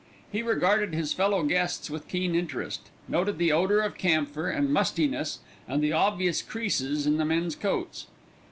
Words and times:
He 0.31 0.41
regarded 0.41 0.95
his 0.95 1.13
fellow 1.13 1.43
guests 1.43 1.87
with 1.87 2.07
keen 2.07 2.33
interest, 2.33 2.89
noted 3.07 3.37
the 3.37 3.51
odour 3.51 3.81
of 3.81 3.99
camphor 3.99 4.49
and 4.49 4.73
mustiness 4.73 5.41
and 5.67 5.79
the 5.79 5.93
obvious 5.93 6.41
creases 6.41 7.05
in 7.05 7.17
the 7.17 7.25
men's 7.25 7.55
coats. 7.55 8.07